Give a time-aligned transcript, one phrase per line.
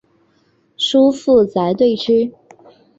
[0.77, 2.31] 叔父瞿兑之。